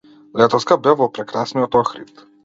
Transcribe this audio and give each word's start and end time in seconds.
Летоска 0.41 0.77
бев 0.87 0.97
во 1.01 1.07
прекрасниот 1.17 1.77
Охрид. 1.81 2.25